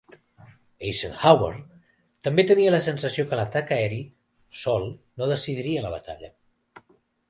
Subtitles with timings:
[0.91, 1.49] Eisenhower
[2.29, 4.03] també tenia la sensació que l'atac aeri
[4.65, 6.37] sol no decidiria la batalla.